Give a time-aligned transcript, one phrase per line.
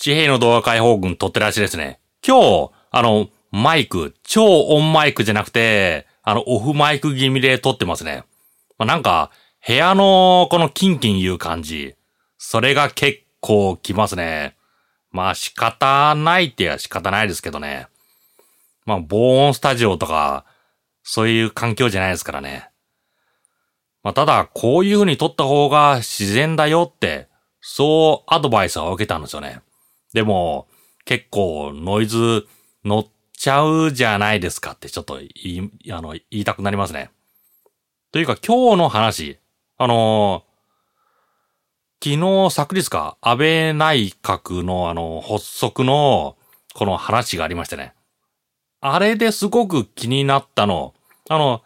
[0.00, 2.00] 地平の動画解放軍撮ってるらしいですね。
[2.26, 8.24] 今日、あの、マイク、超オンマイクじゃなくて、あの、オフマイク気味で撮ってますね。
[8.78, 9.30] まあ、なんか、
[9.66, 11.96] 部屋のこのキンキン言う感じ。
[12.38, 14.56] それが結構きますね。
[15.10, 17.86] まあ仕方ないってや仕方ないですけどね。
[18.86, 20.46] まあ防音スタジオとか、
[21.02, 22.70] そういう環境じゃないですからね。
[24.02, 27.28] まあただ、こういう風に撮った方が自然だよって、
[27.60, 29.60] そうアドバイスを受けたんですよね。
[30.12, 30.68] でも、
[31.04, 32.46] 結構ノイズ
[32.84, 37.10] 乗っちゃうじゃないですかってちょっと言い、あの、言いたくなりますね。
[38.12, 39.38] というか今日の話、
[39.78, 40.50] あのー、
[42.02, 46.36] 昨日、昨日か、安倍内閣のあの、発足の、
[46.74, 47.94] この話がありましてね。
[48.80, 50.94] あれですごく気になったの。
[51.28, 51.62] あの、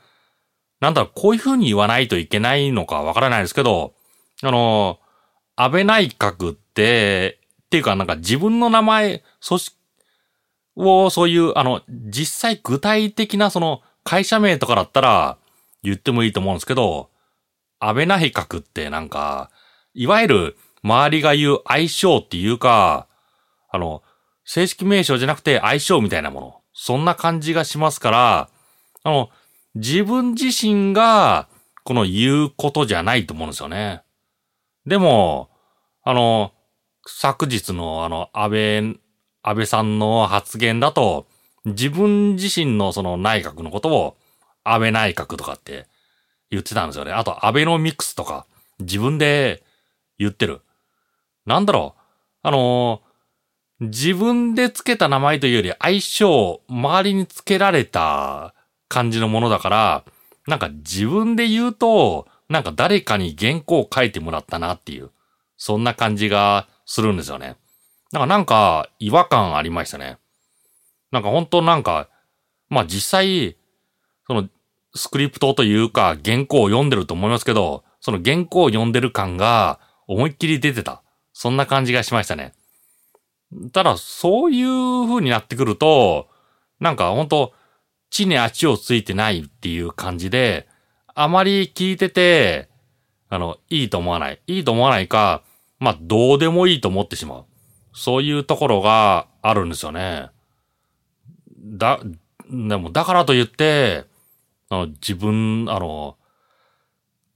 [0.80, 3.94] なんだろう、こういう風に言わないといけないのかわからないですけど、
[4.42, 4.98] あの、
[5.56, 7.38] 安倍内閣って、
[7.74, 9.76] っていうかなんか自分の名前、組織
[10.76, 15.38] をそういう、あの、実際具体的なその会社名とかだったら
[15.82, 17.10] 言ってもいいと思うんですけど、
[17.80, 19.50] 安倍内閣ってなんか、
[19.92, 23.08] いわゆる周りが言う相性っていうか、
[23.68, 24.04] あの、
[24.44, 26.60] 正式名称じゃなくて相性みたいなもの。
[26.74, 28.50] そんな感じがしますから、
[29.02, 29.30] あの、
[29.74, 31.48] 自分自身が、
[31.82, 34.02] この言うことじゃないと思うんですよね。
[34.86, 35.50] でも、
[36.04, 36.52] あの、
[37.06, 39.00] 昨日のあの、安倍、
[39.42, 41.26] 安倍さんの発言だと、
[41.64, 44.16] 自分自身のその内閣のことを、
[44.64, 45.86] 安倍内閣とかって
[46.50, 47.12] 言ってたんですよね。
[47.12, 48.46] あと、アベノミクスとか、
[48.80, 49.62] 自分で
[50.18, 50.62] 言ってる。
[51.46, 52.00] なんだろう。
[52.42, 58.54] あのー、自分で付けた名前というより相性、周りに付けられた
[58.88, 60.04] 感じのものだから、
[60.46, 65.10] なんか自分で言うと、なんか誰かに原稿を書いてもらったなっていう、
[65.56, 67.56] そんな感じがするんですよね。
[68.12, 70.18] だからなんか違和感ありましたね。
[71.10, 72.08] なんか本当なんか、
[72.68, 73.56] まあ実際、
[74.26, 74.48] その
[74.94, 81.02] スクリプトというか原稿を読んでると思いますけど、その原稿を読んでる感が思いっきり出てた。
[81.32, 82.52] そんな感じがしましたね。
[83.72, 86.28] ただ、そういう風になってくると、
[86.80, 87.52] なんか本当
[88.10, 90.68] 地に足をついてないっていう感じで、
[91.14, 92.68] あまり聞いてて、
[93.28, 94.40] あの、いいと思わない。
[94.46, 95.42] いいと思わないか、
[95.84, 97.44] まあ、どうでもいいと思ってしまう。
[97.92, 100.30] そういうところがあるんですよね。
[101.58, 102.00] だ、
[102.50, 104.06] でも、だからと言って、
[104.70, 106.16] あの、自分、あの、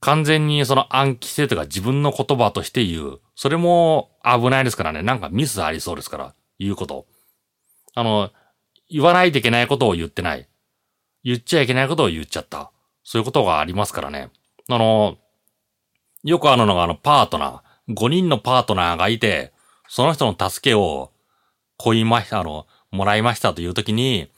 [0.00, 3.20] 完全にその暗記性とか自分の言葉として言う。
[3.34, 5.02] それも危ないですからね。
[5.02, 6.34] なんかミスありそうですから。
[6.58, 7.06] 言うこと。
[7.94, 8.30] あの、
[8.88, 10.48] 言わないといけないことを言ってない。
[11.22, 12.72] 言っちゃいけないことを言っちゃった。
[13.04, 14.30] そういうことがありますからね。
[14.70, 15.18] あの、
[16.24, 17.67] よくあるのがあのパートナー。
[17.88, 19.52] 5人のパートナーがいて、
[19.88, 21.12] その人の助けを、
[21.76, 24.30] こいました、あの、もらいましたというときに、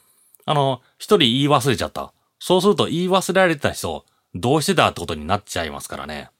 [0.44, 2.12] あの、一人言い忘れちゃった。
[2.38, 6.30] そうすると言い忘れられてた人、どうしてだってことになっちゃいますからね。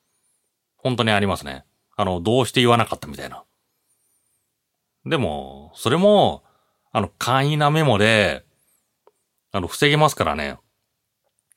[0.76, 1.64] 本当にありますね。
[1.96, 3.44] あの、どうして言わなかったみたいな。
[5.04, 6.44] でも、それも、
[6.92, 8.44] あの、簡易なメモで、
[9.52, 10.58] あの、防げますからね。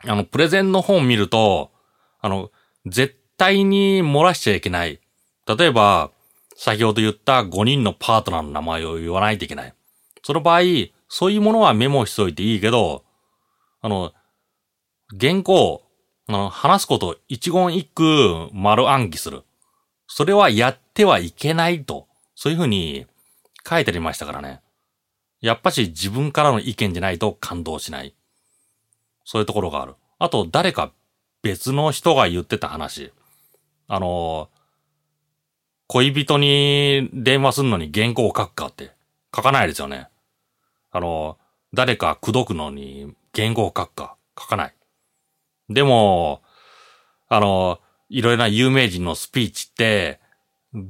[0.05, 1.71] あの、プレゼンの本見ると、
[2.19, 2.51] あの、
[2.85, 4.99] 絶対に漏らしちゃいけない。
[5.47, 6.11] 例えば、
[6.55, 9.73] 先ほど言った5人のパートナーの名前を言わないといけない。
[10.23, 10.61] その場合、
[11.09, 13.03] そういうものはメモしといていいけど、
[13.81, 14.13] あの、
[15.19, 15.83] 原稿、
[16.27, 19.43] あの、話すこと一言一句丸暗記する。
[20.07, 23.05] それはやってはいけないと、そういうふうに
[23.67, 24.61] 書いてありましたからね。
[25.41, 28.15] やっぱし自分からの意見じゃないと感動しない。
[29.25, 29.95] そういうところがある。
[30.19, 30.93] あと、誰か
[31.41, 33.11] 別の人が言ってた話。
[33.87, 34.49] あの、
[35.93, 38.93] 恋人に電話するのに原稿を書くかって
[39.35, 40.07] 書かないですよね。
[40.91, 41.37] あの、
[41.71, 44.75] 誰か口説くのに原稿を書くか書かない。
[45.69, 46.41] でも、
[47.29, 50.19] あの、いろいろな有名人のスピーチって、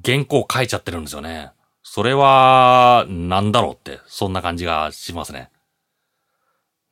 [0.06, 1.52] 原稿書いちゃってるんですよね。
[1.84, 5.50] それは、なんだろうって、そんな感じがしますね。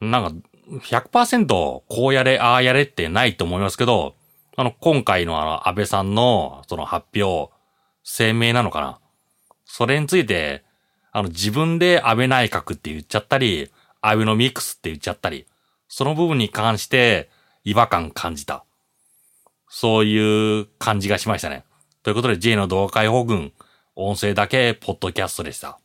[0.01, 0.47] なんか、
[0.81, 1.47] 100%
[1.87, 4.15] こうやれ、ああやれってないと思いますけど、
[4.57, 7.53] あの、今回のあの、安倍さんの、その発表、
[8.03, 8.99] 声明なのかな？
[9.65, 10.63] それについて、
[11.11, 13.71] あの、自分で安倍内閣って言っちゃったり、
[14.01, 15.45] 安倍のミックスって言っちゃったり、
[15.87, 17.29] その部分に関して、
[17.63, 18.65] 違和感感じた。
[19.69, 21.63] そういう感じがしましたね。
[22.03, 23.53] ということで J の同解放軍、
[23.95, 25.79] 音声だけポッドキャストでした。